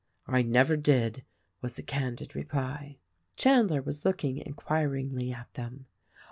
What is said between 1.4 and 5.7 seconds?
was the candid reply. Chandler was looking inquiringly at